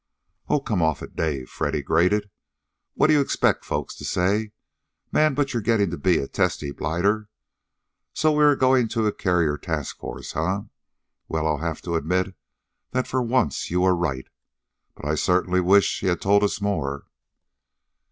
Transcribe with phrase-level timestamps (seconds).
[0.47, 2.31] "Oh, come off it, Dave!" Freddy grated.
[2.95, 4.51] "What do you expect folks to say?
[5.11, 7.29] Man, but you're getting to be a testy blighter!
[8.11, 10.61] So we are going to a carrier task force, eh?
[11.27, 12.33] Well, I'll have to admit
[12.89, 14.27] that for once you were right.
[14.95, 17.05] But I certainly wish he'd told us more."